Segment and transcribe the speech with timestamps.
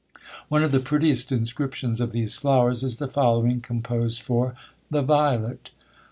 [0.47, 4.55] One of the prettiest inscriptions of these flowers is the following, composed for
[4.89, 5.69] THE VIOLET.